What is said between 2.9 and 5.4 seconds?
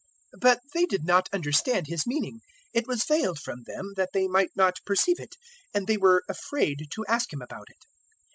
veiled from them that they might not perceive it,